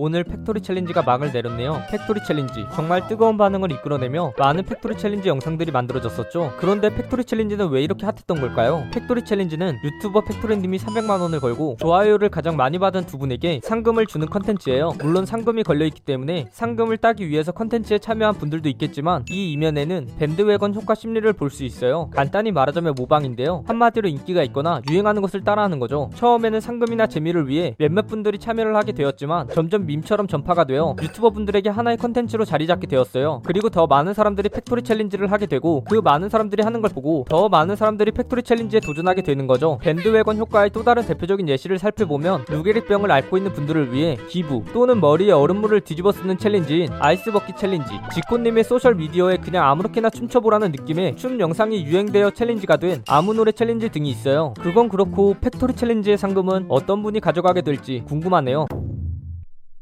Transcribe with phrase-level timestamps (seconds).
[0.00, 1.82] 오늘 팩토리 챌린지가 막을 내렸네요.
[1.90, 6.52] 팩토리 챌린지 정말 뜨거운 반응을 이끌어내며 많은 팩토리 챌린지 영상들이 만들어졌었죠.
[6.56, 8.86] 그런데 팩토리 챌린지는 왜 이렇게 핫했던 걸까요?
[8.92, 14.28] 팩토리 챌린지는 유튜버 팩토리님이 300만 원을 걸고 좋아요를 가장 많이 받은 두 분에게 상금을 주는
[14.28, 14.92] 컨텐츠예요.
[15.02, 20.94] 물론 상금이 걸려있기 때문에 상금을 따기 위해서 컨텐츠에 참여한 분들도 있겠지만 이 이면에는 밴드웨건 효과
[20.94, 22.08] 심리를 볼 수 있어요.
[22.12, 23.64] 간단히 말하자면 모방인데요.
[23.66, 26.10] 한마디로 인기가 있거나 유행하는 것을 따라하는 거죠.
[26.14, 31.70] 처음에는 상금이나 재미를 위해 몇몇 분들이 참여를 하게 되었지만 점점 밈처럼 전파가 되어 유튜버 분들에게
[31.70, 33.42] 하나의 컨텐츠로 자리 잡게 되었어요.
[33.44, 37.48] 그리고 더 많은 사람들이 팩토리 챌린지를 하게 되고 그 많은 사람들이 하는 걸 보고 더
[37.48, 39.78] 많은 사람들이 팩토리 챌린지에 도전하게 되는 거죠.
[39.80, 45.32] 밴드웨건 효과의 또 다른 대표적인 예시를 살펴보면 루게릭병을 앓고 있는 분들을 위해 기부 또는 머리에
[45.32, 51.40] 얼음물을 뒤집어 쓰는 챌린지인 아이스 버킷 챌린지 지코님의 소셜 미디어에 그냥 아무렇게나 춤춰보라는 느낌의 춤
[51.40, 54.52] 영상이 유행되어 챌린지가 된 아무 노래 챌린지 등이 있어요.
[54.60, 58.66] 그건 그렇고 팩토리 챌린지의 상금은 어떤 분이 가져가게 될지 궁금하네요.